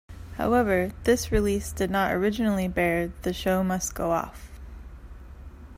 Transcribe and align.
However, 0.37 0.93
this 1.03 1.31
release 1.31 1.71
did 1.71 1.91
not 1.91 2.11
originally 2.11 2.67
bear 2.67 3.11
the 3.21 3.31
"Show 3.33 3.63
Must 3.63 3.93
Go 3.93 4.09
Off! 4.09 4.51